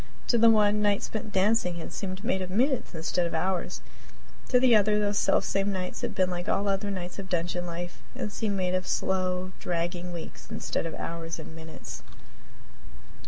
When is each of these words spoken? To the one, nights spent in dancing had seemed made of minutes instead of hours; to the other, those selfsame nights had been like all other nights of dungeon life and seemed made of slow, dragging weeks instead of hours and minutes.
To 0.29 0.37
the 0.39 0.49
one, 0.49 0.81
nights 0.81 1.05
spent 1.05 1.25
in 1.25 1.29
dancing 1.29 1.75
had 1.75 1.93
seemed 1.93 2.23
made 2.23 2.41
of 2.41 2.49
minutes 2.49 2.95
instead 2.95 3.27
of 3.27 3.35
hours; 3.35 3.81
to 4.49 4.59
the 4.59 4.75
other, 4.75 4.97
those 4.99 5.19
selfsame 5.19 5.71
nights 5.71 6.01
had 6.01 6.15
been 6.15 6.31
like 6.31 6.49
all 6.49 6.67
other 6.67 6.89
nights 6.89 7.19
of 7.19 7.29
dungeon 7.29 7.67
life 7.67 8.01
and 8.15 8.31
seemed 8.33 8.57
made 8.57 8.73
of 8.73 8.87
slow, 8.87 9.51
dragging 9.59 10.11
weeks 10.11 10.47
instead 10.49 10.87
of 10.87 10.95
hours 10.95 11.37
and 11.37 11.55
minutes. 11.55 12.01